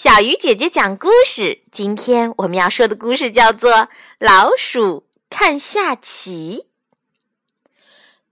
[0.00, 1.62] 小鱼姐姐讲故事。
[1.72, 3.72] 今天我们要说的故事叫做
[4.20, 6.66] 《老鼠看下棋》。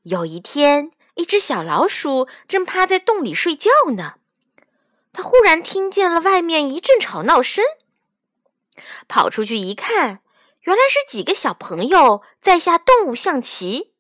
[0.05, 4.15] 有一天，一只小老鼠正趴在洞里睡觉呢，
[5.13, 7.65] 它忽然听见了外面一阵吵闹声，
[9.09, 10.21] 跑出去一看，
[10.61, 13.93] 原来是几个小朋友在下动物象棋。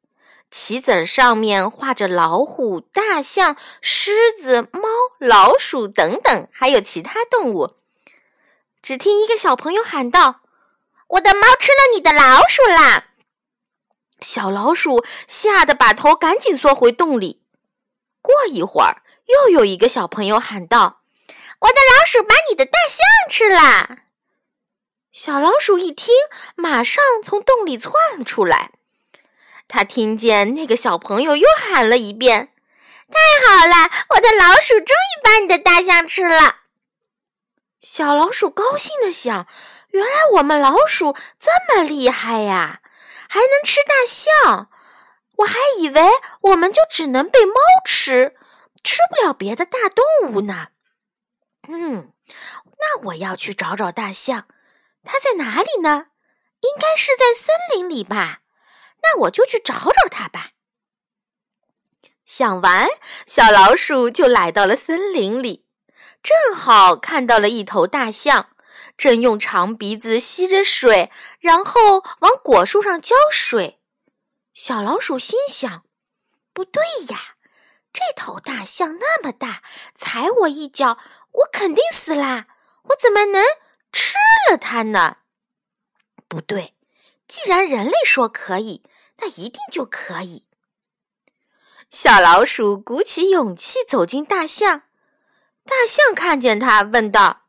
[0.52, 4.88] 棋子上面画着老虎、大象、狮子、猫、
[5.18, 7.76] 老鼠等等，还有其他动物。
[8.82, 10.42] 只听一个小朋友喊道
[11.08, 13.08] ：“我的猫吃了你的老鼠啦！”
[14.20, 17.42] 小老鼠吓得把头赶紧缩回洞里。
[18.22, 21.02] 过一会儿，又有一个小朋友喊道
[21.60, 23.98] ：“我的老鼠把你的大象吃了！”
[25.12, 26.14] 小老鼠一听，
[26.54, 28.72] 马上从洞里窜了出来。
[29.68, 32.52] 他听见那个小朋友又喊了一遍
[33.08, 36.56] ：“太好了，我的老鼠终于把你的大象吃了。”
[37.80, 39.46] 小老鼠高兴地想
[39.90, 42.80] ：“原来我们老鼠这么厉害呀，
[43.28, 44.70] 还能吃大象！
[45.36, 46.02] 我还以为
[46.40, 47.54] 我们就只能被猫
[47.84, 48.34] 吃，
[48.82, 50.68] 吃不了别的大动物呢。”
[51.68, 52.12] 嗯，
[52.78, 54.46] 那我要去找找大象，
[55.04, 56.06] 它在哪里呢？
[56.60, 58.40] 应该是在森林里吧。
[59.02, 60.50] 那我就去找找它吧。
[62.36, 62.86] 想完，
[63.24, 65.64] 小老鼠就来到了森林里，
[66.22, 68.50] 正好看到了一头大象，
[68.98, 73.80] 正用长鼻子吸着水，然后往果树上浇水。
[74.52, 75.84] 小老鼠心想
[76.52, 77.36] ：“不对呀，
[77.90, 79.62] 这头大象那么大，
[79.94, 80.98] 踩我一脚，
[81.32, 82.48] 我肯定死啦！
[82.82, 83.42] 我怎么能
[83.90, 84.16] 吃
[84.50, 85.16] 了它呢？
[86.28, 86.74] 不对，
[87.26, 88.82] 既然人类说可以。”
[89.20, 90.46] 那一定就可以。
[91.90, 94.82] 小老鼠鼓起勇气走进大象，
[95.64, 97.42] 大象看见它，问道：“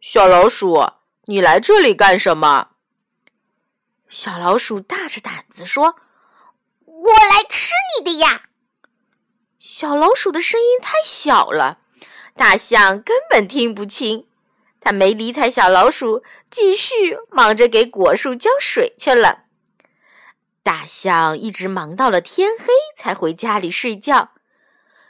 [0.00, 0.92] 小老鼠，
[1.24, 2.68] 你来这里干什么？”
[4.08, 5.96] 小老鼠大着胆子说
[6.84, 8.42] ：“我来吃你的呀！”
[9.58, 11.78] 小老鼠的声音太小了，
[12.34, 14.28] 大象根本听不清。
[14.80, 19.44] 它没理睬小老鼠，继续忙着给果树浇水去了。
[20.62, 22.66] 大象一直忙到了天黑
[22.96, 24.32] 才回家里睡觉，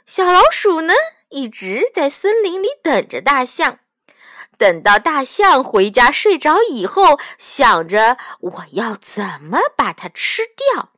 [0.05, 0.93] 小老鼠呢
[1.29, 3.79] 一直在森林里等着大象。
[4.57, 10.91] 等到大象回家睡着以后，想着我要怎么把它吃掉，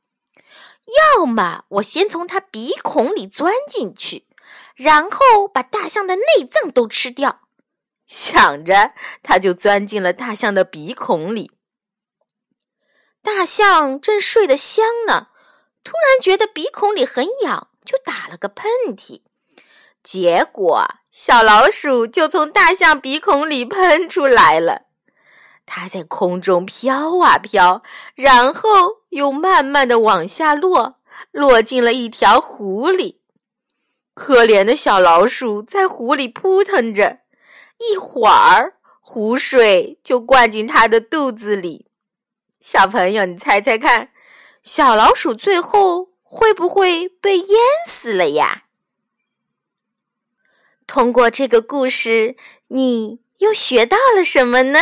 [1.17, 4.27] 要么我先从它鼻孔里钻进去，
[4.75, 7.39] 然后把大象的内脏都吃掉。
[8.05, 8.91] 想着，
[9.23, 11.51] 它就钻进了大象的鼻孔里。
[13.23, 15.29] 大象正睡得香呢，
[15.83, 19.21] 突然觉得鼻孔里很痒，就打了个喷嚏。
[20.03, 24.83] 结果小老鼠就从大象鼻孔里喷出来了。
[25.65, 27.81] 它在空中飘啊飘，
[28.15, 30.99] 然后又慢慢的往下落，
[31.31, 33.21] 落进了一条湖里。
[34.13, 37.19] 可怜的小老鼠在湖里扑腾着，
[37.77, 41.87] 一会儿湖水就灌进它的肚子里。
[42.63, 44.09] 小朋友，你猜猜看，
[44.63, 48.63] 小老鼠最后会不会被淹死了呀？
[50.87, 52.37] 通过这个故事，
[52.69, 54.79] 你又学到了什么呢？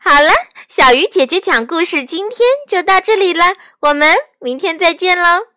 [0.00, 0.30] 好了，
[0.66, 5.48] 小鱼姐姐讲故事，今天就到这里了，我们明天再见喽。